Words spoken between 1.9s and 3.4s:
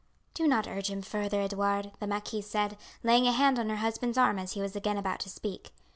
the marquise said, laying a